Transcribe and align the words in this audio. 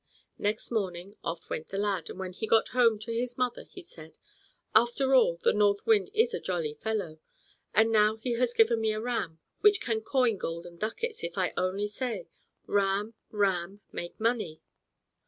Next 0.39 0.71
morning 0.71 1.15
off 1.23 1.47
went 1.47 1.69
the 1.69 1.77
lad; 1.77 2.09
and 2.09 2.17
when 2.17 2.33
he 2.33 2.47
got 2.47 2.69
home 2.69 2.97
to 2.97 3.13
his 3.13 3.37
mother 3.37 3.65
he 3.65 3.83
said: 3.83 4.17
"After 4.73 5.13
all, 5.13 5.37
the 5.37 5.53
North 5.53 5.85
Wind 5.85 6.09
is 6.11 6.33
a 6.33 6.39
jolly 6.39 6.73
fellow; 6.73 7.19
for 7.75 7.83
now 7.83 8.15
he 8.15 8.31
has 8.33 8.55
given 8.55 8.81
me 8.81 8.93
a 8.93 8.99
ram 8.99 9.37
which 9.59 9.79
can 9.79 10.01
coin 10.01 10.37
golden 10.39 10.77
ducats 10.77 11.23
if 11.23 11.37
I 11.37 11.53
only 11.55 11.85
say, 11.85 12.27
'Ram, 12.65 13.13
ram! 13.29 13.81
make 13.91 14.19
money!'" 14.19 14.59